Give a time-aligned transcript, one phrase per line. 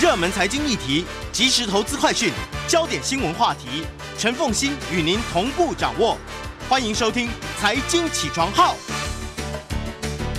[0.00, 2.32] 热门财经议题、即时投资快讯、
[2.66, 3.84] 焦点新闻话题，
[4.16, 6.16] 陈凤欣与您同步掌握。
[6.70, 7.28] 欢迎收听
[7.58, 8.74] 《财经起床号》。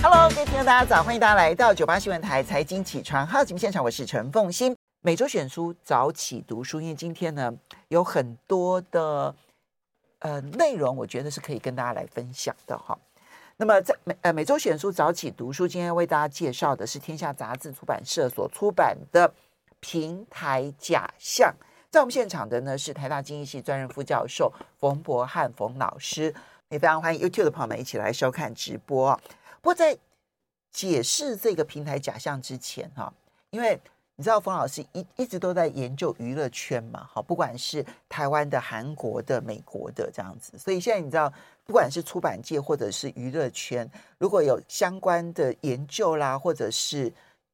[0.02, 4.74] Hello，各位听众大家早，欢迎大家来到九八新闻台《财经起床号》节目现场，我是陈凤欣。
[5.00, 7.52] 每周选书早起读书，因为今天呢
[7.86, 9.32] 有很多的
[10.18, 12.98] 呃内容，我觉得是可以跟大家来分享的哈。
[13.58, 19.28] 那么在每呃每周选书早起读书，今天为大家介绍的是天下杂志出版社所出版的
[19.82, 21.54] 《平台假象》。
[21.90, 26.34] 在我们现场的呢是台大经济系专任副教授冯博翰冯老师，
[26.70, 29.14] 也非常欢迎 YouTube 的朋友们一起来收看直播。
[29.60, 29.98] 不过在
[30.70, 33.12] 解释这个平台假象之前哈，
[33.50, 33.78] 因为
[34.16, 41.30] 你知道冯老师一一直都在研究娱乐圈嘛，好，不管是台湾的、韩国的、美国的这样子，所以现在你知道。
[41.64, 47.10] 不管是出版界或者是娱乐圈，如果有相关的研究啦，或者是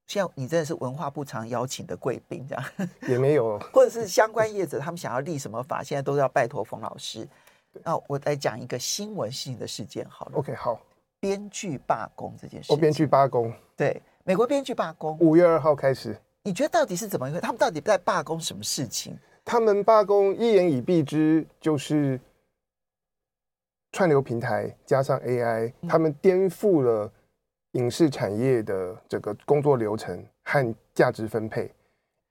[0.09, 2.65] 像你真的是文化部常邀请的贵宾这样，
[3.07, 7.27] 也没有， 或者是相关业者他们想要立什么法，现在都要拜托冯老师。
[7.83, 10.31] 那我来讲一个新闻性的事件好了。
[10.39, 10.81] OK，好，
[11.19, 12.73] 编剧罢工这件事。
[12.73, 16.19] 哦，编剧罢工，对，美国编剧罢工，五月二号开始。
[16.41, 17.41] 你觉得到底是怎么一回事？
[17.41, 19.15] 他们到底在罢工什么事情？
[19.45, 22.19] 他们罢工一言以蔽之就是。
[23.91, 27.11] 串流平台加上 AI，他们颠覆了
[27.73, 31.71] 影视产业的这个工作流程和价值分配，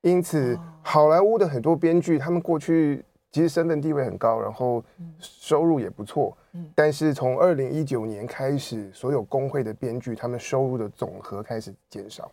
[0.02, 4.82] 因此好莱坞的很多编剧，他们过去其实身份地位很高，然后
[5.18, 6.36] 收入也不错，
[6.74, 12.30] 但是从二零一九年开始，所有工会的编剧，他们收入的总和开始减少，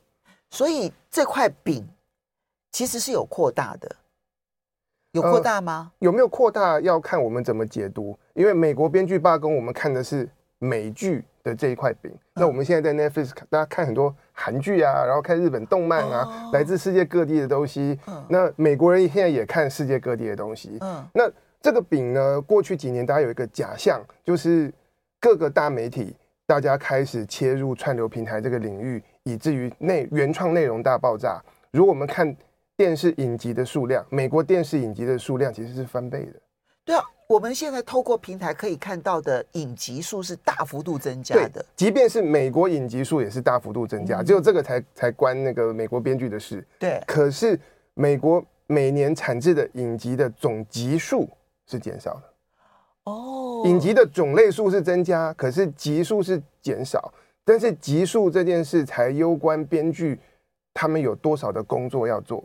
[0.50, 1.88] 所以这块饼
[2.72, 3.95] 其实是有扩大的。
[5.11, 5.92] 有扩大吗？
[5.94, 8.17] 呃，有没有扩大要看我们怎么解读。
[8.33, 12.12] 因为美国编剧罢工，我们看的是美剧的这一块饼。
[12.34, 17.98] 那我们现在在 Netflix，大家看很多韩剧啊，然后看日本动漫啊，来自世界各地的东西。
[18.28, 20.78] 那美国人现在也看世界各地的东西。
[20.82, 24.70] 嗯那这个饼呢，过去几年大家有一个假象，就是
[25.22, 26.14] 各个大媒体
[26.45, 31.42] 大家开始切入串流平台这个领域，以至于内原创内容大爆炸。
[31.72, 32.36] 如果我们看。
[32.78, 36.34] 电视影集的数量，美国电视影集的数量其实是翻倍的。
[36.84, 41.49] 对啊，我们现在透过平台可以看到的影集数是大幅度增加的。
[41.49, 46.65] 对，即便是美国影集数也是大幅度增加，只有这个才才关那个美国编剧的事。
[46.77, 47.59] 对，可是
[47.95, 51.27] 美国每年产制的影集的总集数
[51.65, 52.23] 是减少的。
[53.05, 57.11] 哦，影集的种类数是增加，可是集数是减少。
[57.43, 60.19] 但是集数这件事才攸关编剧
[60.73, 62.43] 他们有多少的工作要做。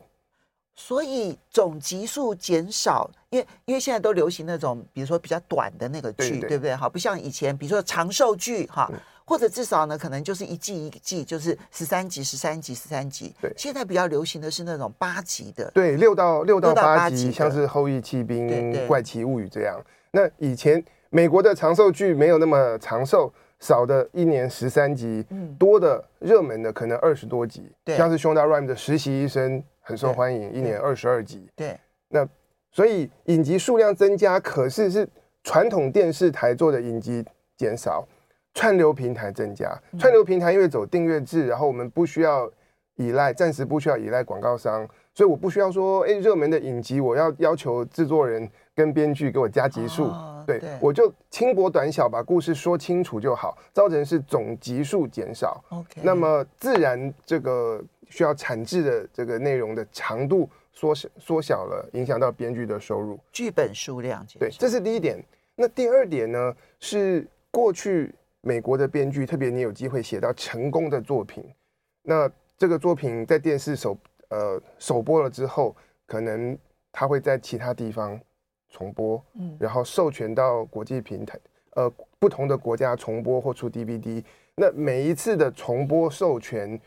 [0.83, 6.75] 所以总集数减少，因为因为现在都流行那种，比如说比较短的那个剧，对，对，对不对？
[6.75, 13.33] 好，不像以前，比如说长寿剧哈，对或者至少呢，可能就是一季一季，就是十三集、十三集、十三集。
[13.43, 18.49] 对，现在比较流行的是那种八集的，对，六到六到八集，像是《后羿弃兵》
[18.87, 19.79] 《怪奇物语》这样。
[20.11, 23.31] 那以前美国的长寿剧没有那么长寿，
[23.61, 29.59] 少的一年十三集，嗯，多的热门的可能二十多集，对像是 Shonda Rhimes 的《实习医生》。
[29.81, 31.49] 很受欢迎，一年二十二集。
[31.57, 32.27] 对，那
[32.71, 35.09] 所以影集数量增加，可是是
[35.43, 37.25] 传统电视台做的影集
[37.57, 38.07] 减少，
[38.55, 39.77] 串流平台增加。
[39.99, 42.51] 串流平台因为走订阅制，然后我们不需要
[42.97, 48.49] 依赖，暂时不需要依赖广告商，所以我不需要说，哎，热门的影集我要要求制作人
[48.81, 55.63] 跟编剧给我加集数，哦、对，对我就轻薄短小把故事说清楚就好，造成是总集数减少。
[55.69, 57.83] OK，那么自然这个。
[58.13, 64.27] 需要产制的这个内容的长度缩小缩小了，影响到编剧的收入，剧本数量。
[64.37, 65.25] 对，这是第一点。
[65.55, 66.53] 那第二点呢？
[66.81, 71.45] 是过去美国的编剧，特别你有机会写到成功的作品，
[72.03, 73.97] 那这个作品在电视首
[74.31, 76.59] 呃首播了之后，可能
[76.91, 78.21] 他会在其他地方
[78.71, 81.39] 重播，嗯，然后授权到国际平台，
[81.75, 84.25] 呃，不同的国家重播或出 DVD。
[84.55, 86.81] 那每一次的重播授权，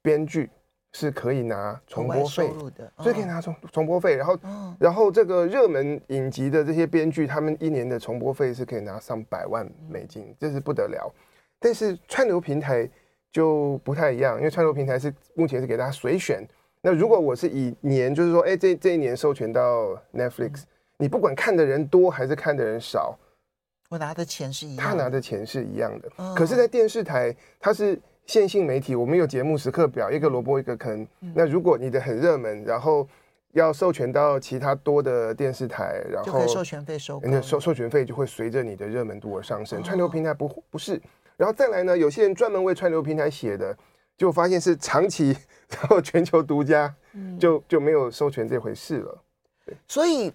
[0.00, 0.48] 编剧。
[0.96, 4.14] 是可以拿重播费的，所以可以拿重重播费。
[4.14, 4.38] 然后，
[4.78, 11.12] 然后这个热门影集的这些编剧，他们一年的重播费是可以拿上百万美金，这是不得了。
[11.58, 12.88] 但是串流平台
[13.32, 16.46] 就不太一样，因为串流平台是目前是给大家随选。
[16.80, 20.62] 那如果我是以年，就是说，哎，这这一年授权到 Netflix，
[20.96, 23.18] 你不管看的人多还是看的人少，
[23.88, 26.34] 我拿的钱是一样，他拿的钱是一样的。
[26.34, 28.00] 可是，在电视台，它是。
[28.26, 31.06] 线性媒体，我们有节目时刻表，一个萝卜一个坑。
[31.20, 33.06] 嗯、那如果你的很热门，然后
[33.52, 39.78] 要授权到其他多的电视台，然后授权费收，那授授权费就会随着你的热门度而上升。
[39.78, 40.98] 哦、串流平台不不是，
[41.36, 43.76] 然后再来呢，有些人专门为串流平台写的，
[44.16, 45.36] 就发现是长期
[45.68, 46.94] 然后全球独家，
[47.38, 49.22] 就就没有授权这回事了。
[49.86, 50.32] 所以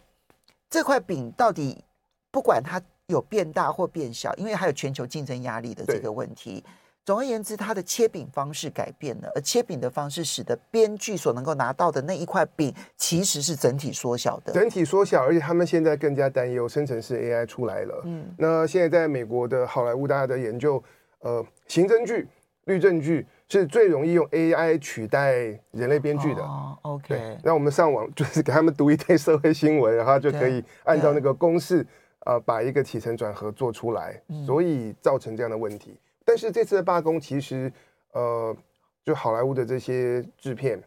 [0.69, 1.83] 这块饼到底
[2.31, 6.63] 不管它有变大或变小，因为还有全球竞争压力的这个问题。
[7.06, 14.54] 总而言之，它的切饼方式改变了，而切饼的方式使得编剧所能够拿到的那一块饼其实是整体缩小的。
[14.54, 18.01] 整体缩小，而且他们现在更加担忧生成式 AI 出来了。
[18.06, 20.83] 嗯，那现在在美国的好莱坞大家的研究，
[21.22, 22.27] 呃，刑侦剧、
[22.65, 25.34] 律政剧是最容易用 AI 取代
[25.72, 26.42] 人类编剧的。
[26.44, 27.38] 哦，OK。
[27.44, 31.81] 那我们上网就是给他们读一堆社会新闻，然后就可以按照那个公式
[32.19, 36.00] 啊、呃，把一个起承转合做出来，所以造成这样的问题。
[36.24, 37.74] 但是这次的罢工，其实，
[38.12, 38.56] 呃，
[39.04, 40.80] 就好莱坞的这些制片、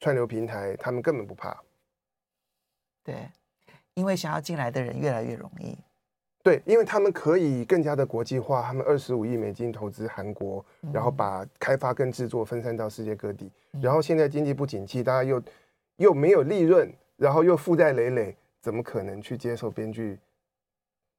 [0.00, 1.54] 串流平台，他们根本不怕。
[3.04, 3.28] 对，
[3.92, 5.76] 因为想要进来的人越来越容易。
[6.46, 13.50] 对，因为他们可以更加的国际化，他们二十五亿美金投资韩国，然后把开发跟制作分散到世界各地。
[13.72, 15.42] 嗯、然后现在经济不景气，大家又
[15.96, 20.20] 又没有利润，然后又负债累累，怎么可能去接受编剧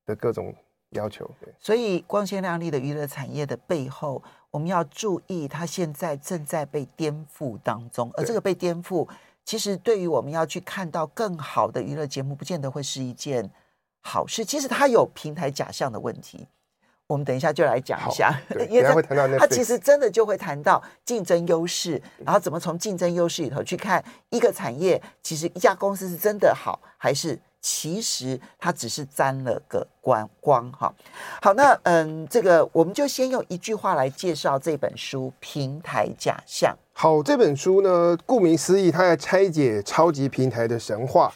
[0.05, 0.55] 的各种？
[0.91, 1.29] 要求，
[1.59, 8.09] 所以光鲜亮丽的娱乐产业的背后，我们要注意，它现在正在被颠覆当中。
[8.13, 9.05] 而这个被颠覆，
[9.43, 13.51] 其实对于我们要去看到更好的娱乐节目，不见得会是一件
[14.07, 14.45] 好事。
[14.45, 16.47] 其实它有平台假象的问题，
[17.07, 18.33] 我们等一下就来讲一下。
[18.69, 27.37] 因为它其实真的就会谈到竞争优势，然后怎么从竞争优势里头去看一个产业，其实一家公司是真的好还是？
[27.59, 30.93] 其实它只是沾了个光光哈。
[31.41, 36.71] 好，那嗯，这个我们就先用一句话来介绍这本书《平台假象》。
[36.93, 41.33] 好，这本书呢，顾名思义，它在拆解超级平台的神话，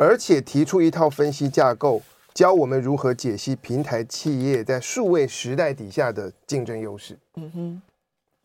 [0.00, 2.00] 而且提出一套分析架构，
[2.32, 7.18] 教我们如何解析平台企业在数位时代底下的竞争优势。
[7.34, 7.82] 嗯哼。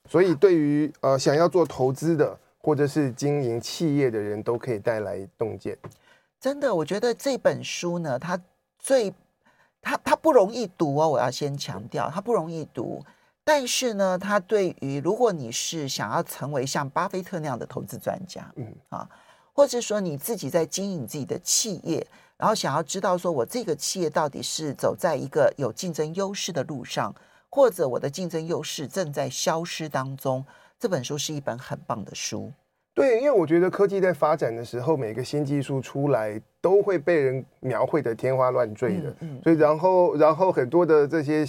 [0.10, 5.78] 所以，对于呃想要做投资的或者是经营企业的人都可以带来洞见。
[6.42, 8.38] 真的，我觉得这本书呢，它
[8.78, 9.14] 最
[9.82, 11.08] 它它不容易读哦。
[11.08, 13.02] 我要先强调，它不容易读。
[13.46, 19.08] 但是呢，它对于如果你是想要成为像巴菲特那样的投资专家，嗯啊，
[19.56, 22.06] 或者说你自己在经营自己的企业，
[22.36, 27.16] 然后想要知道说我这个企业到底是走在一个有竞争优势的路上，
[27.50, 30.46] 或者我的竞争优势正在消失当中，
[30.78, 32.52] 这本书是一本很棒的书。
[32.94, 39.10] 对，因为我觉得科技在发展的时候，每个新技术出来都会被人描绘得天花乱坠的。
[39.22, 41.46] 嗯，嗯，所以然后然后很多的这些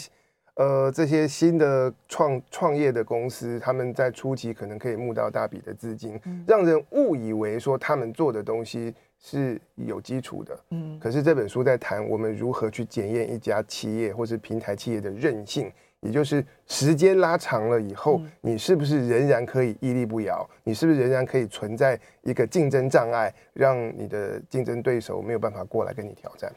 [0.56, 10.58] 呃这些新的创创业的公司，他们在初期可能可以募到大笔的资金，嗯，让人误以为说他们做的东西是有基础的。
[10.70, 15.72] 嗯，可是这本书在谈我们如何去检验一家企业或是平台企业的韧性。
[16.00, 20.48] 也就是时间拉长了以后，你是不是仍然可以屹立不摇？
[20.62, 26.52] 你是不是仍然可以存在一个竞争障碍，让你的竞争对手没有办法过来跟你挑战？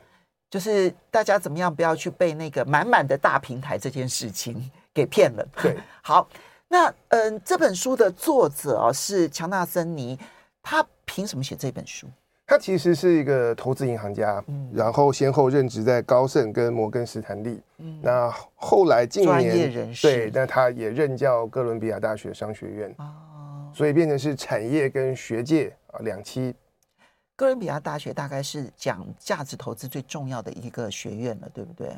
[0.49, 5.47] 就是大家怎么样不要去被那个满满的大平台这件事情 给骗了。
[5.61, 6.27] 对， 好，
[6.67, 10.17] 那嗯，这本书的作者哦是乔纳森尼，
[10.63, 12.07] 他凭什么写这本书？
[12.47, 23.05] 他其实是一个投资银行家，嗯，然后先后任职在高盛跟摩根士丹利，嗯，那后来近年专业人士，对，那他也任教哥伦比亚大学商学院，哦，
[23.71, 26.51] 所以变成是产业跟学界啊两栖。
[27.39, 31.89] 哥伦比亚大学大概是讲价值投资最重要的一个学院了，对不对？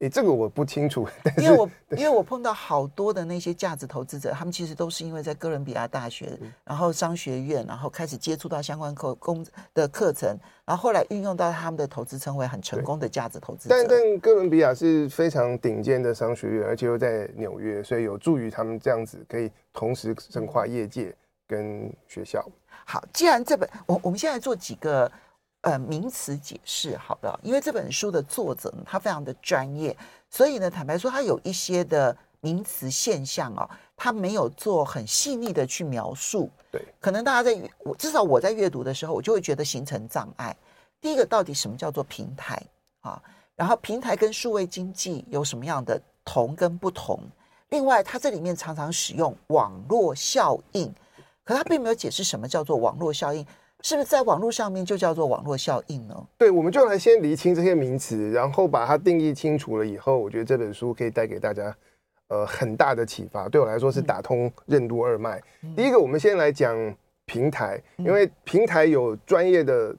[0.00, 13.74] 诶，这个我不清楚，因为我因为我碰到好多的那些价值投资者，他们其实都是因为在哥伦比亚大学，然后商学院，然后开始接触到相关课工的课程，然后后来运用到他们的投资，成为很成功的价值投资者。
[13.74, 22.46] 但但哥伦比亚是非常顶尖的商学院，而且又在纽约，所以有助于他们这样子可以同时深化业界跟学校。
[22.84, 25.10] 好，既然这本我我们现在做几个。
[25.66, 29.96] 呃，名词解释好的，因为这本书的作者呢，他非常的专业，
[30.28, 36.50] 所以呢，坦白说，他有一些的名词现象哦，他没有做很细腻的去描述。
[36.70, 40.54] 对，可能大家在我至少我在阅读的时候，我就会觉得形成障碍。
[41.00, 42.62] 第一个，到底什么叫做平台
[43.00, 43.18] 啊？
[43.56, 47.18] 然后，平台跟数位经济有什么样的同跟不同？
[47.70, 50.94] 另外，它这里面常常使用网络效应，
[51.44, 53.46] 可他并没有解释什么叫做网络效应。
[53.82, 56.26] 是不是在网络上面就叫做网络效应呢？
[56.38, 61.76] 对，我们就来先厘清这些名词，然后把它定义清楚了以后，我觉得这本书可以带给大家
[62.28, 63.46] 呃很大的启发。
[63.46, 65.38] 对我来说是打通任督二脉。
[65.64, 66.74] 嗯、第一个，我们先来讲
[67.26, 69.94] 平台，因为平台有专业的，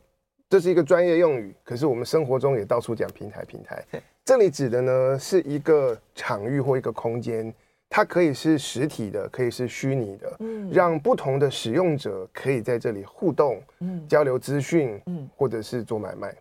[0.49, 3.45] 这是一个专业用语，可是我们生活中也到处讲平台。
[3.45, 3.85] 平台，
[4.23, 7.53] 这里指的呢是一个场域或一个空间，
[7.89, 16.35] 它可以是实体的，可以是虚拟的，嗯，让不同的使用者可以在这里互动，嗯，交流资讯，嗯，或者是做买卖，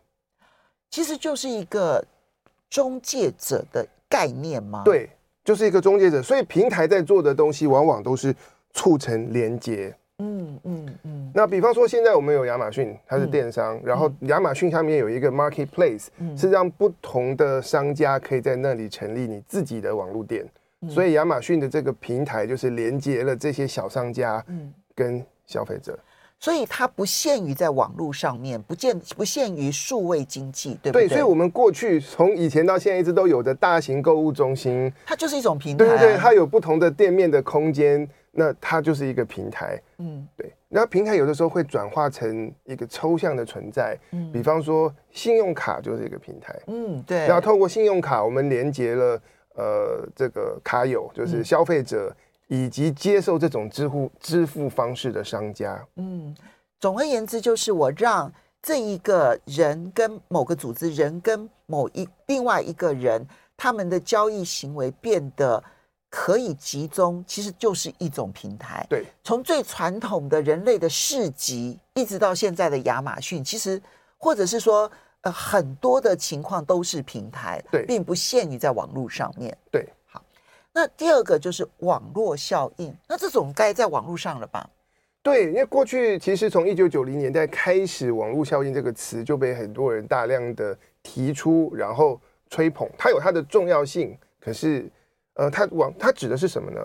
[0.91, 2.05] 其实就是一个
[2.69, 4.83] 中介者的概念吗？
[4.85, 5.09] 对，
[5.45, 6.21] 就是一个中介者。
[6.23, 8.35] 所以平台在做的东西，往往都是
[8.73, 9.95] 促成连接。
[10.19, 11.33] 嗯嗯嗯。
[11.35, 20.45] 那比方说，现在我们有亚马逊，它是电商，然后亚马逊下面有一个 marketplace，是让不同的商家可以在那里成立你自己的网络店。
[20.89, 24.45] 所以亚马逊的这个平台就是连接了这些小商家，
[24.95, 25.99] 跟消费者。
[26.41, 31.07] 所以它不限于在网络上面，不见不限于数位经济，对不对？
[31.07, 35.87] 对，所以我们过去从以前到现在一直都有的大型购物中心，它就是一种平台。
[35.87, 39.81] 对对对，它有不同的店面的空间，那它就是一个平台。
[39.99, 40.53] 嗯，对。
[40.69, 46.55] 那平台有的时候会转化成一个抽象的存在，嗯，比方说信用卡就是一个平台。
[46.67, 47.19] 嗯，对。
[47.21, 49.19] 然后透过信用卡，我们连接了
[49.55, 52.15] 呃这个卡友，就是消费者。
[52.47, 56.37] 以及接受这种支付支付方式的商家，嗯，
[56.79, 58.31] 总而言之，就是我让
[58.61, 65.61] 这一个人跟某个组织，人跟某一另外一个人，他们的交易行为变得
[66.11, 68.87] 可以集中，其实就是一种平台。
[68.91, 73.81] 对，从最传统的人类的市集，一直到现在的亚马逊，其实
[74.19, 74.89] 或者是说，
[75.25, 79.57] 呃，很多的情况都是平台，对，并不限于在网络上面。
[79.71, 79.87] 对。
[80.07, 80.23] 好
[80.73, 84.69] 那第二个就是网络效应，那这种该在网络上了吧？
[85.23, 94.17] 对，因为过去其实从一九九零年代开始，网络效应这个词就被很多人大量的提出，然后吹捧，它有它的重要性。
[94.39, 94.91] 可是，
[95.35, 96.81] 呃，它网它指的是什么呢？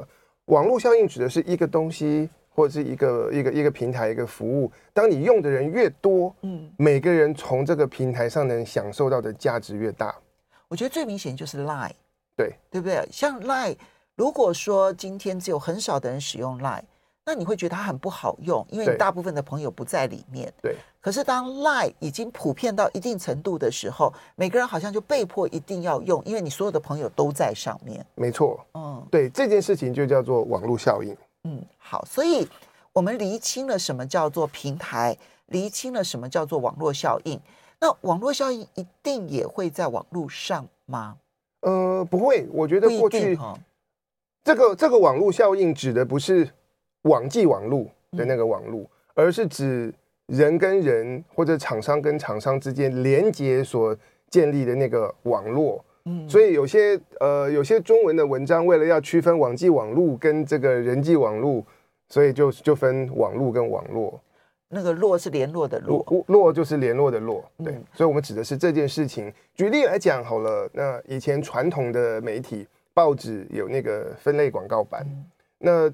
[0.46, 10.14] 网络效应指的是一个东西或者是一个一个一个平台一个服务，当你用的人越多，嗯，每个人从这个平台上能享受到的价值越大。
[10.68, 11.92] 我觉得最明显就是 Line。
[12.36, 13.08] 对，对不对？
[13.12, 13.76] 像 Line，
[14.16, 16.84] 如果说今天只有很少的人使用 Line，
[17.26, 20.52] 那你会觉得它很不好用，因为你大部分的朋友不在里面。
[20.62, 20.76] 对。
[21.02, 28.06] 可是当 Line 已经普遍到一定程度的时候，每个人好像就被迫一定要用，因为你所有的朋友都在上面。
[28.16, 28.60] 没错。
[28.74, 31.16] 嗯，对，这件事情就叫做网络效应。
[31.44, 32.48] 嗯，好，所以
[32.92, 35.18] 我们厘清了什么叫做平台，
[35.48, 37.40] 厘清了什么叫做网络效应。
[37.80, 41.18] 那网络效应一定也会在网络上吗？
[41.62, 43.38] 呃，不会，我觉得过去
[44.44, 46.50] 这个这个网络效应指的不是
[47.04, 49.94] 网际网络的那个网络，而是指
[50.26, 53.96] 人跟人或者厂商跟厂商之间连接所
[54.30, 55.84] 建立的那个网络。
[56.10, 61.64] 嗯，所以有些呃有些中文的文章为了要区分网际网络跟这个人际网络，
[62.10, 64.20] 所以就就分网络跟网络。
[64.72, 69.34] 那个络是联络的络，络就是联络的络，对，嗯、所以我们指的是这件事情。
[69.56, 75.26] 举例来讲好了，那以前传统的媒体报纸有那个分类广告版，嗯、
[75.58, 75.94] 那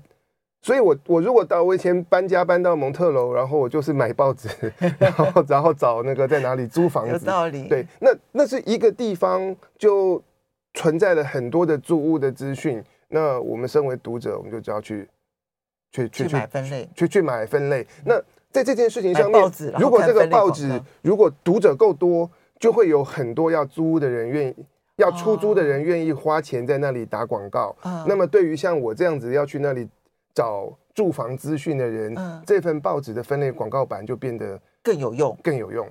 [0.65, 4.49] 所以我我如果到我以前搬家搬到蒙特楼，然后我就是买报纸，
[4.97, 7.67] 然后然后找那个在哪里租房子，有道理。
[7.67, 10.19] 对，那那是一个地方就
[10.73, 15.07] 存在了很多的租屋的资讯，那我们身为读者，我们就只要去
[15.91, 18.19] 去去去买分类，去去买分类，那。
[18.51, 24.55] 在这件事情上面，如果这个报纸如果读者够多，就会有很多要租的人愿意，
[24.95, 27.75] 要出租的人愿意花钱在那里打广告。
[28.07, 29.89] 那么对于像我这样子要去那里
[30.35, 35.87] 找住房资讯的人，这份报纸的分类广告版就变得更有用，更有用。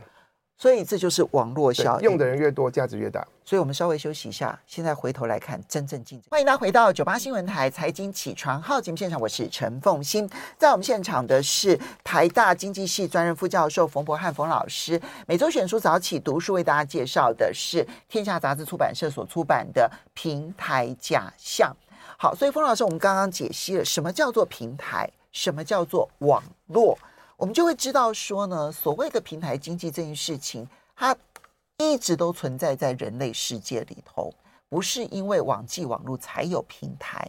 [0.57, 3.27] 所以这就是网络效应，用的人越多，价值越大。
[3.45, 6.29] 所以我们稍微休息一下，现在回头来看真正竞争。
[6.31, 10.31] 欢迎大家回到九八新闻台财经起床号节目现场，我是陈凤欣。
[10.57, 14.99] 在我们现场的是台大经济系专任副教授冯博翰冯老师。
[15.27, 21.75] 每周选书早起读书为大家介绍的是天下杂志出版社所出版的《平台假象》。
[22.17, 26.97] 好，所以冯老师，我们刚刚解析了什么叫做平台，什么叫做网络。
[27.37, 31.15] 我们就会知道说呢，所谓的平台经济这件事情，它
[31.79, 34.33] 一直都存在在人类世界里头，
[34.69, 37.29] 不是因为网际网络才有平台。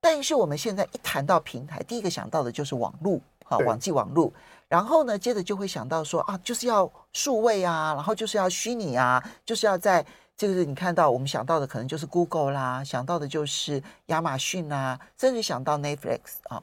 [0.00, 4.32] 但是我们现在一谈到平台，第一个想到的就是网络，哈，网际网络。
[4.74, 10.04] 然后呢，接着就会想到说啊，就是要数位啊，然后就是要虚拟啊，就是要在
[10.36, 16.60] 这个你看到我们想到的可能就是 Google 啦，想到的就是亚马逊啊，甚至想到 Netflix 啊，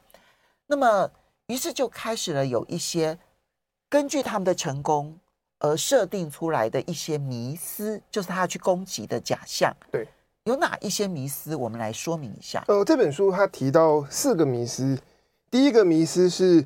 [0.68, 1.10] 那么。
[1.48, 3.18] 于是就开始了有一些
[3.90, 5.14] 根据他们的成功
[5.60, 9.76] 而设定出来的一些迷思，就是他去攻击的假象。
[9.92, 10.08] 对，
[10.46, 11.54] 有哪一些迷思？
[11.54, 12.64] 我们来说明一下。
[12.70, 14.98] 呃，这本书他提到四个迷思。
[15.50, 16.66] 第一个迷思是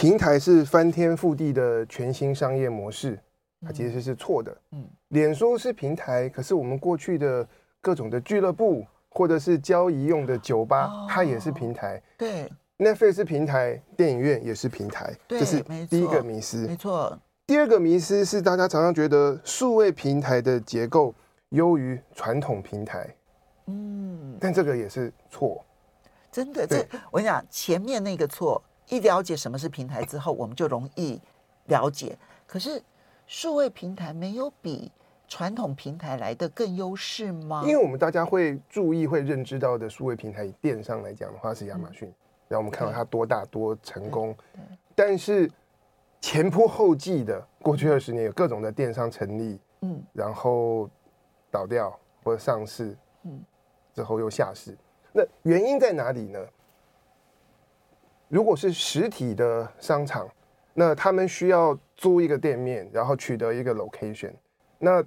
[0.00, 3.18] 平台是翻天覆地的全新商业模式，
[3.66, 4.56] 它其实是错的。
[4.70, 7.44] 嗯，脸书是平台，可是我们过去的
[7.80, 12.00] 各种的俱乐部、或者是交易用的酒吧，哦、它也是平台。
[12.16, 15.12] 对，Netflix 是平台，电影院也是平台。
[15.26, 16.64] 对，这是第一个迷思。
[16.64, 17.18] 没错。
[17.44, 21.12] 第二个迷思是大家常常觉得数位平台的结构
[21.48, 23.12] 优于传统平台。
[23.66, 25.64] 嗯，但这个也是错。
[26.30, 31.20] 真的，这我跟你讲，前面那个错，一了解什么是平台之后，我们就容易
[31.66, 32.16] 了解。
[32.46, 32.82] 可是
[33.26, 34.90] 数位平台没有比
[35.26, 37.62] 传统平台来的更优势吗？
[37.66, 42.14] 因为我们大家会注意、会认知到的数位平台，以电商来讲的话是亚马逊，嗯、
[42.48, 44.34] 然后我们看到它多大多成功。
[44.94, 45.50] 但是
[46.20, 50.88] 前仆后继的过去二十年，有各种的电商成立，嗯，然后
[51.50, 53.44] 倒掉或者上市，嗯，
[53.92, 54.74] 之后又下市。
[55.12, 56.38] 那原因在哪里呢？
[58.28, 60.28] 如果是实体的商场，
[60.74, 64.32] 那他们需要租一个店面，然后取得一个 location，
[64.78, 65.02] 那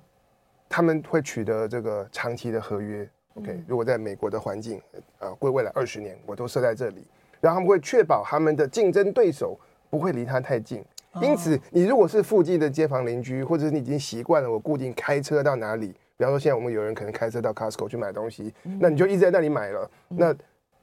[0.67, 3.07] 他们会取得这个长期的合约。
[3.35, 4.81] OK，如果在美国的环境，
[5.19, 7.07] 呃，过未来二十年我都设在这里，
[7.39, 9.57] 然后他们会确保他们的竞争对手
[9.89, 10.83] 不会离他太近。
[11.21, 19.89] 因此，你如果是附近的街坊邻居，或者是你已经习惯了我固定开车到哪里，比方说现在我们有人可能开车到 Costco 去买东西，那你就一直在那里买了。
[20.07, 20.33] 那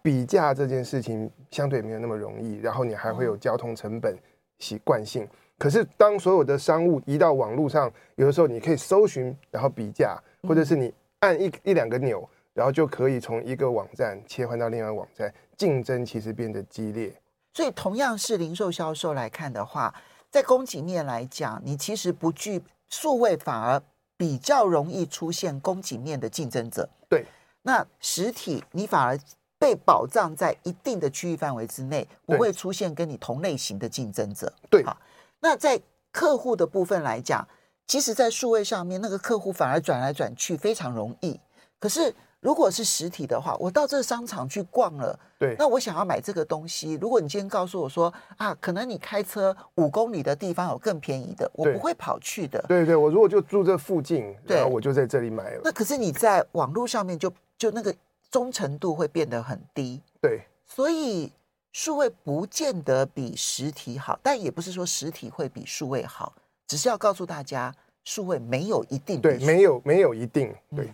[0.03, 4.17] 比价这件事情相对没有那么容易，然后你还会有交通成本
[4.59, 5.29] 习惯性。
[5.59, 17.13] 可是，当所有的商务移到网络上，有的时候你可以搜寻，然后比价，或者是你按一一两个钮，然后就可以从一个网站切换到另外一个网站，竞争其实变得激烈。
[17.53, 19.93] 所以，同样是零售销售来看的话，
[20.31, 23.83] 在供给面来讲，你其实不具数位，反而
[24.17, 26.89] 比较容易出现供给面的竞争者。
[27.09, 27.25] 对，
[27.63, 29.19] 那实体你反而
[29.59, 34.53] 被保障在一定的区域范围之内，不会出现跟你同类型的竞争者。
[34.71, 34.97] 对，好。
[35.41, 37.47] 那在客户的部分来讲，
[37.87, 41.39] 其实，在数位上面，那个客户反而转来转去非常容易。
[41.79, 46.99] 可是，如果是实体的话，我到这个商场去逛了，对，那我想要买这个东西。
[47.01, 52.65] 如果你今天告诉我说啊，可能你开车五公里的地方有更便宜的，我不会跑去的。
[52.69, 55.61] 对对，我如果就住这附近，然后我就在这里买了。
[55.65, 57.95] 那可是你在网络上面就就那个
[58.31, 60.01] 忠诚度会变得很低。
[60.21, 61.33] 对，所以。
[61.71, 66.33] 数位不见得比实体好，但也不是说实体会比数位好，
[66.67, 67.73] 只是要告诉大家，
[68.05, 70.87] 数位没有一定对，没有没有一定对。
[70.87, 70.93] 嗯、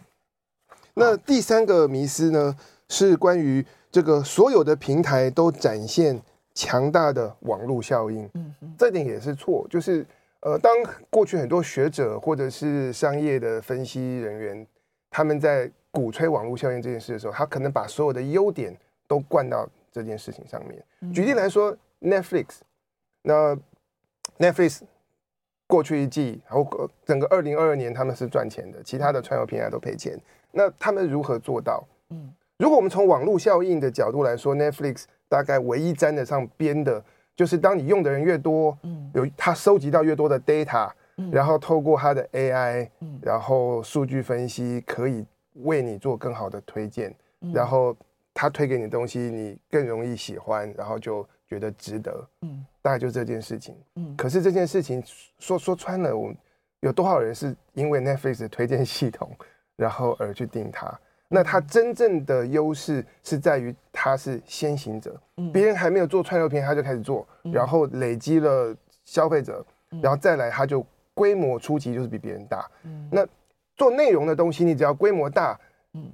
[0.93, 2.55] 那第三个迷思呢，
[2.89, 6.21] 是关于这个所有的平台都展现
[6.55, 9.65] 强大的网络效应，嗯嗯，这点也是错。
[9.71, 10.05] 就是
[10.41, 10.71] 呃，当
[11.09, 14.67] 过去很多学者或者是商业的分析人员，
[15.09, 18.77] 他们在鼓吹网络效应这件事的时候，他可能把所有的优点
[19.07, 19.67] 都灌到。
[19.95, 22.47] 这件事情上面，举例来说，Netflix，
[23.23, 23.57] 那
[24.41, 24.81] Netflix
[25.69, 30.21] 过去一季，然后整个二零二二年他们是赚钱的，其他的串流平台都赔钱。
[30.51, 31.87] 那他们如何做到？
[32.11, 37.01] 嗯，如果我们从网络效应的角度来说，Netflix 大概唯一沾得上边的，
[37.37, 40.91] 就是当你用的人越多，嗯，有他收集到越多的 data，
[41.31, 45.25] 然后透过他的 AI，嗯然后数据分析，可以
[45.55, 47.15] 为你做更好的推荐，
[47.53, 47.97] 然后。
[48.37, 52.29] 他推给你的东西，你更容易喜欢，然后就觉得值得。
[52.41, 53.77] 嗯，大概就这件事情。
[53.95, 55.01] 嗯，可是这件事情
[55.39, 56.35] 说说穿了，我
[56.81, 59.31] 有多少人是因为 Netflix 的推荐系统，
[59.77, 60.93] 然后而去订它？
[61.29, 65.17] 那它真正的优势是在于它是先行者，
[65.53, 69.65] 别人还没有做串流片，他就开始做，然后累积了消费者，
[70.03, 72.69] 然后再来他就规模初期就是比别人大。
[72.83, 73.25] 嗯，那
[73.77, 75.59] 做内容的东西，你只要规模大。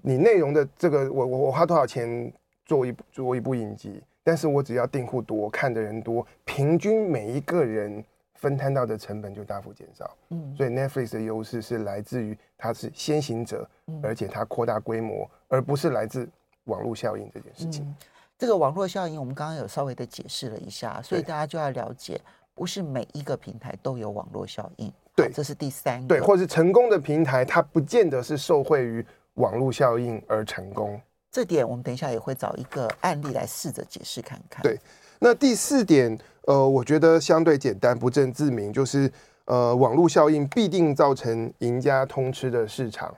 [0.03, 2.31] 你内容的这个，我我我花多少钱
[2.66, 4.03] 做一部做一部影集？
[4.23, 10.14] 但是我只要订户多，看的人多，平均每一个人分摊到的成本就大幅减少。
[10.29, 13.66] 嗯，所以 Netflix 的优势是来自于它是先行者，
[14.03, 16.29] 而且它扩大规模，而不是来自
[16.64, 17.83] 网络效应这件事情。
[17.83, 17.96] 嗯，
[18.37, 22.20] 这个网络效应，我们刚刚有稍微的解释了一下，所以大家就要了解，
[22.55, 24.92] 不是每一个平台都有网络效应。
[25.22, 26.09] 对，这是第三个。
[26.09, 29.06] 对，或是成功的平台，它不见得是受惠于。
[29.35, 34.61] 网络效应而成功，这点我们等一下也会找一个案例来试着解释看看。
[34.62, 34.78] 对，
[35.20, 39.11] 那第四点，呃，我觉得相对简单，不证自明，就是
[39.46, 43.14] 呃，网络效应必定造成赢家通吃的市场。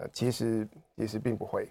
[0.00, 1.70] 呃，其实其实并不会。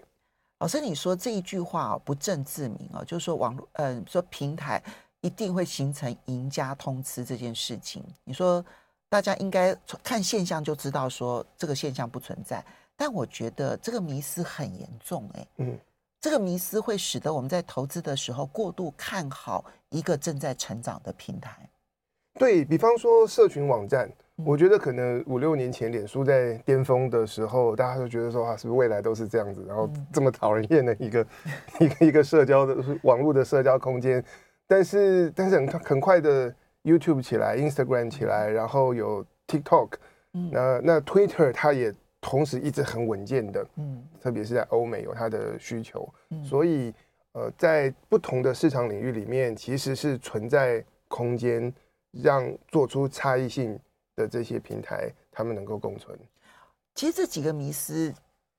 [0.60, 4.82] 老师，你说这一句话哦，不证自明哦，就是说网络，呃，说平台
[5.20, 8.64] 一定会形成赢家通吃这件事情，你说
[9.08, 12.64] 大家应该看现象就知道说这个现象不存在。
[12.96, 15.78] 但我觉得这个迷思很严重，哎，嗯，
[16.20, 21.68] 这个迷思会使得我们在投资的时候过度看好一个正在成长的平台。
[22.38, 31.26] 对，比方说社群网站，我觉得可能五六年前脸书在巅峰的时候，大家都觉得说啊，是不是未来都是这样子，然后这么讨人厌的一个
[31.80, 34.24] 一个一个社交的网络的社交空间。
[34.66, 36.54] 但是但是很很快的
[36.86, 39.92] YouTube 起来，Instagram 起来，然后有 TikTok，
[40.30, 46.08] 那那 Twitter 它也同时一直很稳健的，嗯，特别是在欧美有它的需求，
[46.42, 46.94] 所以
[47.32, 51.70] 呃，在不同的市场领域里面，其实是存在空间
[52.12, 53.78] 让做出差异性。
[54.16, 56.18] 的这些平台，他们能够共存。
[56.94, 58.10] 其实这几个迷思，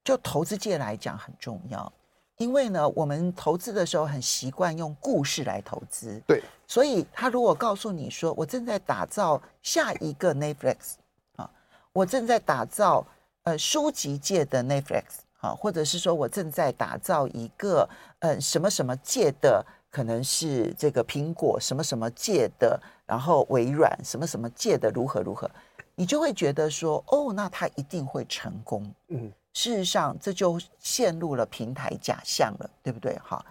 [0.03, 1.91] 就投资界来讲很重要，
[2.38, 6.21] 因为呢，我们投资的时候很习惯用故事来投资。
[6.26, 10.93] 对，所以他如果告诉你说，我正在打造下一个 Netflix
[11.36, 11.50] 啊，
[11.93, 13.06] 我正在打造
[13.43, 15.04] 呃书籍界的 Netflix
[15.39, 17.88] 啊，或者是说我正在打造一个
[18.19, 19.65] 呃什么什么界的。
[19.89, 25.50] 可能是这个苹果什么什么界的，然后微软什么什么界的如何如何，
[25.95, 28.93] 你就会觉得说，哦，那他一定会成功。
[29.08, 33.17] 嗯，事实上这就陷入了平台假象了，对不对？
[33.23, 33.43] 哈，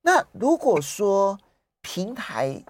[0.00, 1.36] 那如果说
[1.80, 2.64] 平台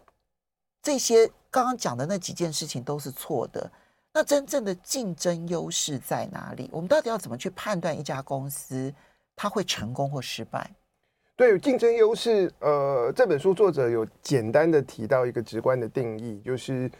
[0.80, 3.70] 这些刚刚讲的那几件事情都是错的，
[4.10, 6.70] 那真正的竞争优势在哪里？
[6.72, 8.90] 我们到底要怎么去判断一家公司
[9.36, 10.74] 它会成功或失败？
[11.36, 16.90] 对竞争优势，呃，这本书作者有简单的提到一个直观的定义，就是，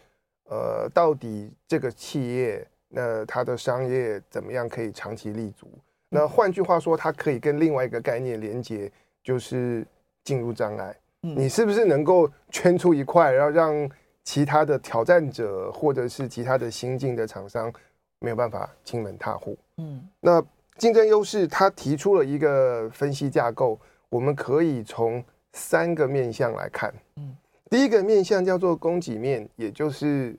[0.50, 5.66] 呃，到底这个企业那它的商业怎么样可以长期立足？
[6.09, 8.90] 那换句话说，它可以跟另外一个概念连接，
[9.24, 9.87] 就是
[10.22, 10.94] 进入障碍。
[11.20, 13.90] 你是不是能够圈出一块，然后让
[14.22, 17.72] 其他的挑战者或者是其他的新进的厂商
[18.18, 19.57] 没有办法进门踏户？
[19.78, 20.44] 嗯，那
[20.76, 23.78] 竞争优势，他提出了一个分析架构。
[24.11, 25.24] 我们可以从
[25.55, 27.35] 三个面向来看，嗯，
[27.70, 30.37] 第一个面向叫做供给面，也就是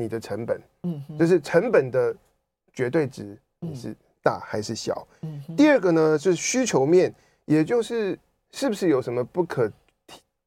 [0.00, 2.16] 你的成本，嗯，就是成本的
[2.72, 5.06] 绝对值，你是大还是小？
[5.22, 8.18] 嗯，第二个呢是需求面，也就是
[8.52, 9.70] 是不是有什么不可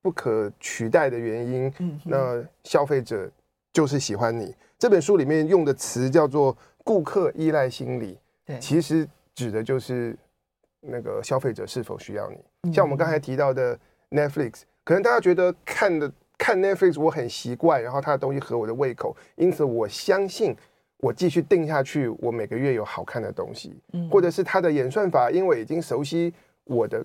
[0.01, 3.29] 不可取代的原因，嗯，那消费者
[3.71, 4.55] 就是喜欢你。
[4.79, 10.17] 这本书里面用的词叫做顾客依赖心理，对，其实指的就是。
[10.85, 12.73] 那个消费者是否需要你？
[12.73, 16.11] 像我们刚才提到的 Netflix，可能大家觉得看的
[16.43, 20.53] 看 Netflix 我很习惯，然后它的东西合我的胃口，因此我相信
[20.97, 23.73] 我继续定下去，我每个月有好看的东西，
[24.12, 26.34] 或者是它的演算法，因为已经熟悉
[26.65, 27.01] 我的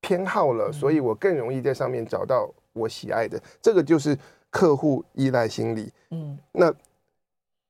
[0.00, 3.42] 偏好了，所以我更容易在上面找到我喜爱的。
[3.60, 4.16] 这个就是
[4.50, 5.92] 客户依赖心理。
[6.10, 6.72] 嗯，那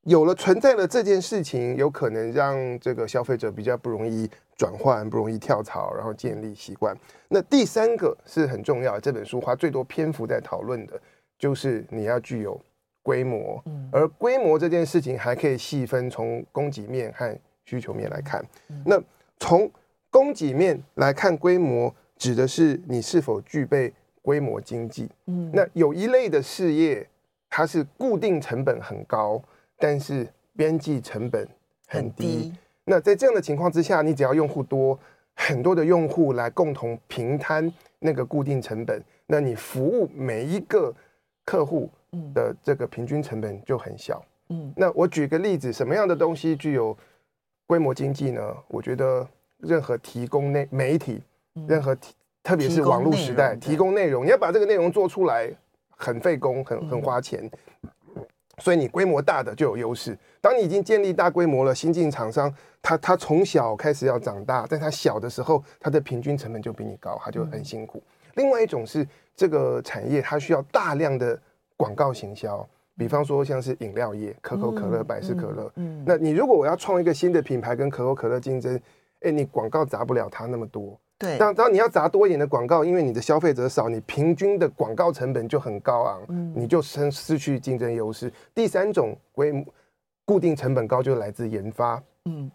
[0.03, 4.31] 有了存在了这件事情，有可能让这个消费者比较不容易。
[4.61, 6.94] 转换不容易跳槽，然后建立习惯。
[7.31, 11.01] 那第三个是很重要，这本书花最多篇幅在讨论的，
[11.38, 12.61] 就是你要具有
[13.03, 13.62] 规模。
[13.64, 18.44] 嗯而规模这件事情还可以细分从供给面和需求面来看。
[18.85, 19.03] 那
[19.38, 19.70] 从
[20.11, 25.09] 供给面来看，规模指的是你是否具备规模经济。
[25.25, 27.09] 嗯那有一类的事业，
[27.49, 29.42] 它是固定成本很高，
[29.79, 31.49] 但是边际成本
[31.87, 32.53] 很低。
[32.90, 34.98] 那在这样的情况之下，你只要用户多，
[35.35, 40.92] 很多的用户来共同平摊那个固定成本，那你服务每一个
[41.44, 41.88] 客户
[42.35, 44.20] 的这个平均成本就很小。
[44.48, 46.96] 嗯，那我举个例子，什么样的东西具有
[47.64, 48.42] 规模经济呢？
[48.66, 49.24] 我觉得
[49.59, 51.22] 任何提供内媒体，
[51.68, 55.48] 任何提特别是网络时代提供内容，你要把这个内容做出来，
[55.90, 57.48] 很费工，很很花钱。
[58.61, 60.16] 所以你规模大的就有优势。
[60.40, 68.03] 当你已经建立大规模了，新进厂商他他从小开始要长大，在他小的时候，他的平均成本就比你高，他就很辛苦。
[68.35, 71.38] 另外一种是这个产业它需要大量的
[71.77, 75.70] 广告行销，比方说像是饮料业，可口可乐、百事可乐。
[75.75, 78.81] 嗯，那你如果我要创一个新的品牌跟可口可乐竞争，
[79.23, 80.99] 哎，你广告砸不了它那么多。
[81.21, 88.33] 对，当当你要砸多一点的广告，因为你的消费者少，你平均的广告成本就很高昂，嗯，你就失失去竞争优势。
[88.55, 89.63] 第三种规模
[90.25, 92.51] 固定成本高，就来自研发，嗯，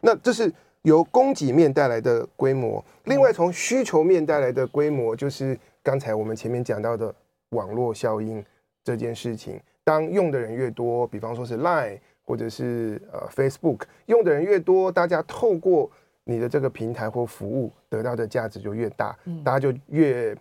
[0.00, 0.52] 那这是
[0.82, 2.84] 由供给面带来的规模。
[3.04, 7.14] 另外，从需求面带来的规模，就是刚才我们前面讲到的
[7.50, 8.44] 网络效应
[8.82, 9.60] 这件事情。
[9.84, 15.90] 当用的人越多，比方说是 Line 或者是呃 Facebook，用的人越多，大家透过
[16.30, 20.36] 你的这个平台或服务得到的价值就越大，嗯，大家就越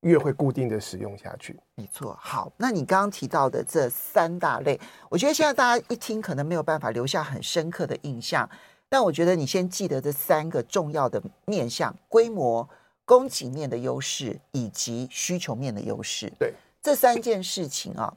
[0.00, 1.56] 越会固定的使用下去。
[1.76, 2.18] 没错。
[2.20, 8.50] 好，那你刚刚提到的这三大类，我觉得现在大家一听可能没有办法留下很深刻的印象，
[8.88, 12.68] 但我觉得你先记得这三个重要的面向：规模、
[13.04, 16.32] 供给面的优势以及需求面的优势。
[16.36, 18.12] 对，这三件事情啊，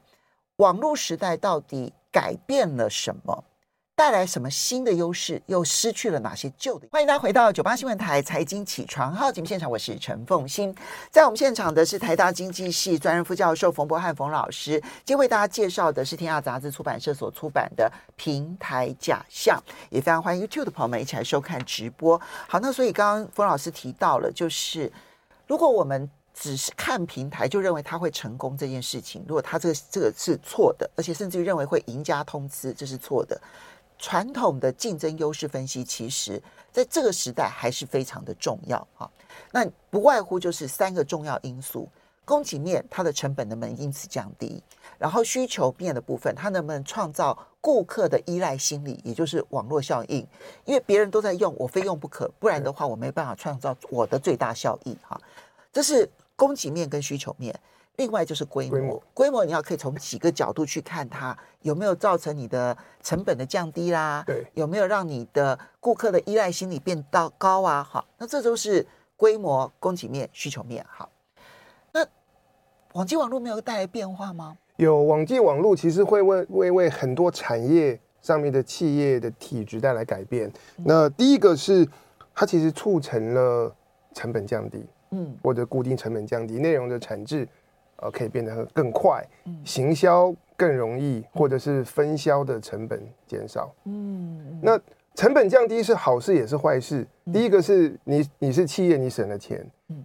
[0.56, 3.44] 网络时代到底改变了什么？
[3.96, 5.40] 带来什么新的优势？
[5.46, 6.86] 又失去了哪些旧的？
[6.92, 10.72] 欢迎大家回到九八新闻台财经起床号节目现场，我是陈凤欣。
[11.10, 14.72] 在我们现场的是台大经济系专任副教授冯博翰冯老师。
[14.96, 22.20] 今天为大家介绍的是天下杂志出版社所出版的《平台假象》，也非常欢迎 YouTube 的朋友们一起来收看直播。
[22.46, 24.92] 好，那所以刚刚冯老师提到了，就是
[25.46, 33.40] 如果我们只是看平台就认为它会成功这件事情，如果它这个这个是错的，而且甚至于认为会赢家通吃，这是错的。
[33.98, 39.10] 传统的竞争优势分析，其实在这个时代还是非常的重要哈。
[39.52, 41.88] 那不外乎就是三个重要因素：
[42.24, 44.60] 供给面它的成本能不能因此降低；
[44.98, 50.26] 然后需求面的部分，它能不能创造顾客的依赖心理，也就是网络效应。
[50.64, 55.20] 因为别人都在用，我非用不可，不然的话我没办法创造我的最大效益哈。
[55.72, 57.58] 这是供给面跟需求面。
[57.96, 67.82] 另外就是规模，规模，你要可以从几个角度去看它有没有造成你的成本的降低啦，对，有没有让你的顾客的依赖心理变到高啊？
[67.82, 70.84] 好，那这都是规模、供给面、需求面。
[70.88, 71.08] 好，
[71.92, 72.06] 那
[72.92, 74.58] 网际网络没有带来变化吗？
[74.76, 80.52] 有，网际网络其实会为为为很多产业上面的企业的体质带来改变。
[80.76, 81.88] 嗯、那第一个是
[82.34, 83.74] 它其实促成了
[84.12, 87.48] 成本降低，嗯，或者固定成本降低，内容的产制。
[87.96, 89.24] 呃，可以变得更快，
[89.64, 93.74] 行销更容易，或者是分销的成本减少。
[93.84, 94.78] 嗯，那
[95.14, 97.06] 成本降低是好事也是坏事。
[97.32, 99.58] 第一个是你你是企业，你省了钱；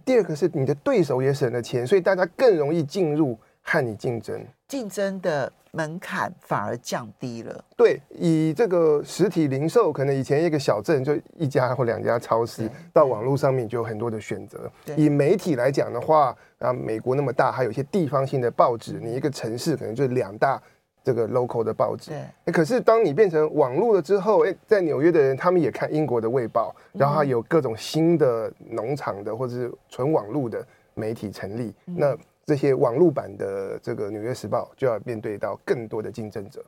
[0.04, 4.44] 第二个是你的对手也省了钱，所以大家更容易进入和你竞争。
[4.68, 7.62] 竞争的门槛反而降低了。
[7.76, 14.70] 对，以这个实体零售，可能以前一个小镇就一家或两家超市，到网络上面就有很多的选择。
[14.96, 20.60] 以媒体来讲的话，啊，美国那么大，还有一些地方性的报纸，你一个城市可能就两大
[21.04, 22.12] 这个 local 的报纸。
[22.46, 32.16] 对，可是当你变成网络了之后，哎，在纽约的人他们也看英国的卫报，然后还有各种新的农场的或者是纯网络的媒体成立，那。
[32.44, 36.64] 这些网络版的这个《纽约时报》就要面对到更多的竞争者，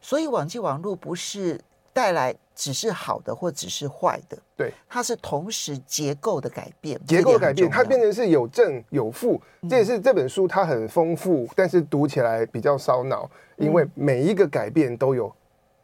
[0.00, 1.60] 所以网际网络不是
[1.92, 15.32] 带来只是好的或只是坏的，对，它是同时结构的改变，结构改变，它变成是有正有负，这也是这本书它很丰富，但是读起来比较烧脑，因为每一个改变都有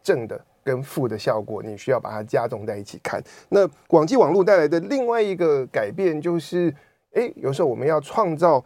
[0.01, 3.21] 正的跟负的效果，你需要把它加重在一起看。
[3.49, 6.73] 那网际网络带来的另外一个改变就是，
[7.15, 8.65] 哎，有时候我们要创造。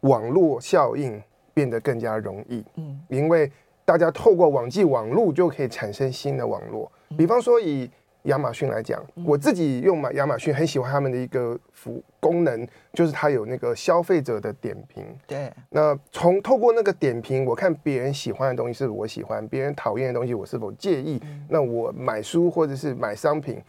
[0.00, 3.50] 网络效应变得更加容易，嗯，因为
[3.84, 6.90] 大家透过网际网络就可以产生新的网络。
[7.18, 7.90] 比方说以
[8.24, 15.04] 亚马逊来讲，我自己用亚马逊很喜欢他们的一个服功能，就是它有那个消费者的点评。
[15.26, 21.20] 对，那从透过那个点评，我看别人喜欢的东西是我喜欢，别人讨厌的东西我是否介意。
[21.48, 23.60] 那我买书或者是买商品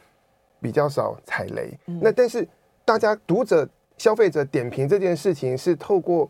[0.62, 1.78] 比较少踩雷。
[1.86, 2.48] 那但是
[2.86, 3.68] 大家读者。
[4.02, 6.28] 消费者点评这件事情是透过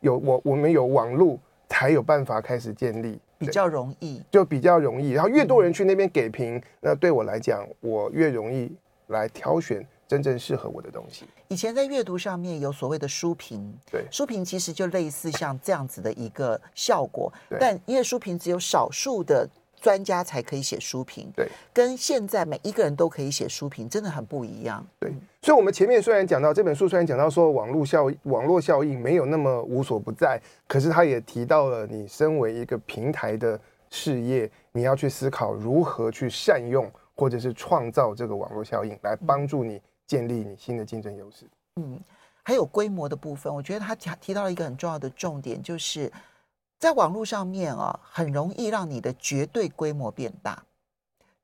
[0.00, 5.10] 有我我们有网络才有办法开始建立，比较容易，就比较容易。
[5.10, 8.74] 然后越多人去那边给评，那对我来讲，我越容易
[9.06, 11.24] 来挑选真正适合我的东西。
[11.46, 19.48] 以前在阅读上面有所谓的书评，对，书评其实就类似像这样子的一个效果，但因为书评只有少数的。
[19.82, 24.86] 专家才可以写书评，对，跟现在每一个人都可以写书评，真的很不一样。
[25.00, 41.44] 对，所以，我们前面虽然讲到这本书，虽然讲到说网络效网络效应没有那么无所不在，可是他也提到了，你身为一个平台的事业，你要去思考如何去善用或者是创造这个网络效应，来帮助你建立你新的竞争优势。
[41.80, 41.98] 嗯，
[42.44, 46.08] 还有规模的部分，我觉得他提提到了一个很重要的重点，就是。
[46.82, 50.60] 在网络上面啊，很容易让你的绝对规模变大，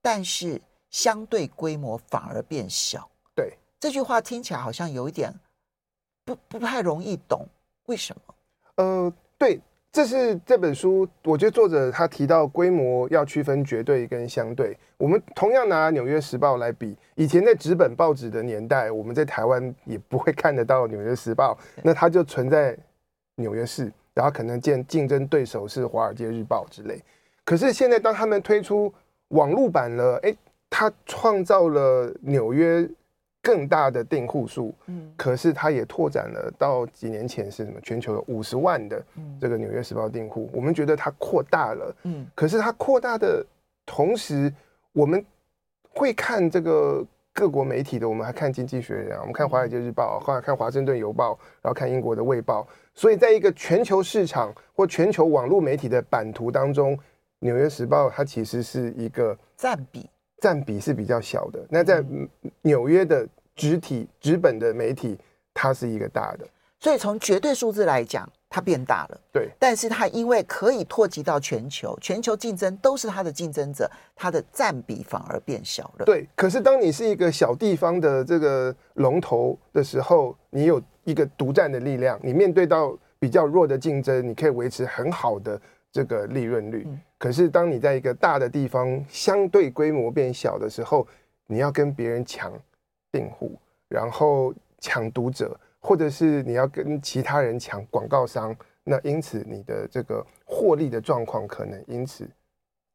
[0.03, 3.09] 但是相对规模反而变小。
[3.37, 5.33] 对，这句话听起来好像有一点
[6.25, 7.47] 不不太容易懂，
[7.87, 8.35] 为什么？
[8.79, 9.61] 呃，对，
[9.93, 14.77] 这是这本书，我觉得作者他提到规模要区分绝对跟相对。
[14.97, 22.77] 我们同样拿《纽约时报》来比，以前在纸本报纸的年代，我们在台湾也不会看得到《纽约时报》，那它就存在
[23.37, 23.93] 纽约市。
[24.19, 27.01] 然后可能见竞争对手是《华尔街日报》之类，
[27.45, 28.93] 可是现在当他们推出
[29.29, 30.35] 网络版了，哎，
[30.69, 32.85] 他创造了纽约
[33.41, 39.01] 更大的订户数，嗯，可是他也拓展了到几年前是什么全球有五十万的
[39.41, 43.47] 这个《纽约时报》订户，我们觉得它扩大了，嗯，可是它扩大的
[43.87, 44.53] 同时，
[44.93, 45.25] 我们
[45.91, 47.07] 会看这个
[47.39, 52.63] 各国媒体的，我们还看《经济学人》，我们看《华尔街日报》，后来看《华盛顿邮报》，然后看英国的《卫报》。
[52.97, 56.99] 所以，在一个全球市场或全球网络媒体的版图当中，
[57.39, 61.65] 纽约时报它其实是一个占比，占比是比较小的。
[61.71, 62.05] 那在
[62.63, 63.25] 纽约的
[63.55, 65.17] 纸体纸本的媒体，
[65.55, 66.45] 它是一个大的。
[66.81, 69.21] 所以从绝对数字来讲，它变大了。
[69.33, 76.05] 对，但是它因为可以拓及到全球，全球竞争都是它的竞争者，它的占比反而变小了。
[76.05, 85.61] 对，可是当你是一个小地方的这个龙头的时候，你有一个独占的力量，你面对到比较弱的竞争，你可以维持很好的
[85.93, 86.85] 这个利润率。
[86.87, 87.01] 嗯。
[87.19, 91.07] 可是当你在一个大的地方，相对规模变小的时候，
[91.47, 92.53] 你要跟别人抢
[93.13, 93.59] 订户，
[93.89, 95.59] 然后抢读者。
[95.81, 102.29] 或者是你要跟其他人抢广告商，那因此你的这个获利的状况可能因此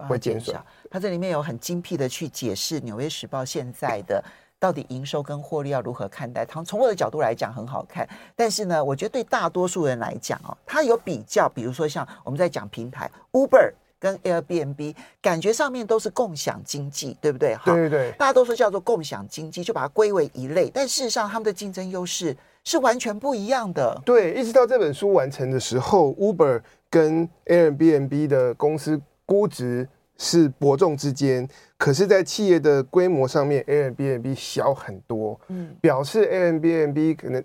[0.08, 0.66] 会减少。
[0.90, 4.24] 它这里面有很精辟的去解释《纽约时报》现在的
[4.60, 6.46] 到底营收跟获利要如何看待。
[6.46, 13.74] 从从我的角度来讲很好看，但是呢，我觉得对大多数人来讲哦，它有比较，比如说像我们在讲平台 Uber。
[14.04, 17.56] 跟 Airbnb 感觉上面都是共享经济，对不对？
[17.64, 20.70] 对对对，大家都说叫做共享经济，就把它归为一类。
[20.70, 24.02] 但事实上，他们的竞争优势是完全不一样的。
[24.06, 31.48] 对，一直到这本书完成的时候，Uber 跟 Airbnb 的公司估值是伯仲之间，
[31.78, 35.40] 可是，在企业的规模上面，Airbnb 小很多。
[35.48, 37.44] 嗯，表示 Airbnb 可能。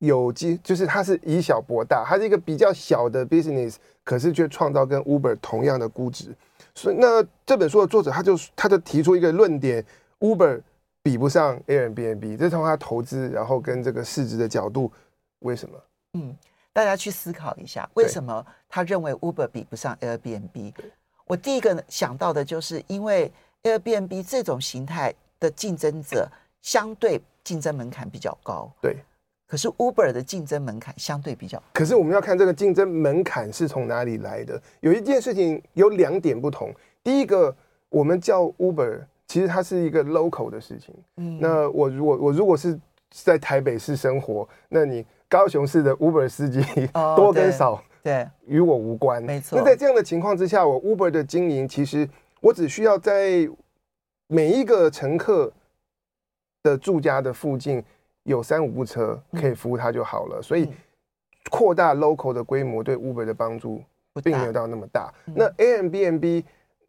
[0.00, 6.36] 有机就是它是以小博大，它是一个比较小的 business，可是却创造跟 Uber 同样的估值。
[6.74, 9.82] 所以那这本书的作者他就他就提出一个论点
[10.20, 10.60] ，Uber
[11.06, 14.90] 比不上 Airbnb，这是从他投资然后跟这个市值的角度，
[15.38, 15.78] 为什么？
[16.14, 16.36] 嗯，
[16.72, 20.72] 大家去思考一下，为什么他认为 Uber 比不上 Airbnb？
[21.24, 23.30] 我第一个想到的就是因为
[23.62, 26.28] Airbnb 这种形态的竞争者
[26.60, 28.68] 相对竞争门槛比较高。
[28.80, 28.96] 对。
[29.46, 34.60] 可是 Uber 的竞争门槛相对比较，可是我们要看这个竞争门槛是从哪里来的。
[34.80, 36.74] 有一件事情有两点不同。
[37.04, 37.54] 第一个，
[37.88, 40.94] 我们叫 Uber，其实它是一个 local 的事情。
[41.16, 42.78] 嗯，那我如果我如果是
[43.10, 46.62] 在台北市生活，那你高雄市的 Uber 司机
[47.16, 49.22] 多跟少，哦、对，与我无关。
[49.22, 49.58] 没错。
[49.58, 52.08] 那在这样的情况之下，我 Uber 的经营，其实
[52.40, 53.48] 我只需要在
[54.26, 55.52] 每一个乘客
[56.62, 57.84] 的住家的附近。
[58.26, 60.68] 有三五部车可以服务他就好了，所以
[61.48, 63.80] 扩大 local 的规模对 Uber 的帮助
[64.20, 65.14] 并没有到那么大。
[65.26, 66.42] 那 Airbnb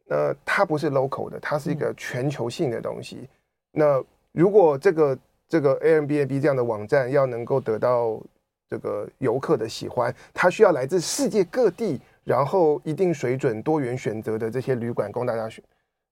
[0.09, 3.27] 呃，它不是 local 的，它是一个全球性的东西。
[3.71, 5.17] 那如果这个
[5.47, 8.21] 这个 Airbnb 这样的网站要能够得到
[8.69, 15.63] 这个游客的喜欢，它需要来自世界各地，然后一定水准、多元选择的这些旅馆供大家选，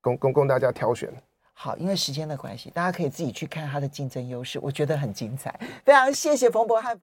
[0.02, 1.10] 供供供大家挑选。
[1.58, 5.58] 好，因为时间的关系，大家可以自己去看它的竞争优势，我觉得很精彩。
[5.86, 6.94] 非常谢谢冯博翰。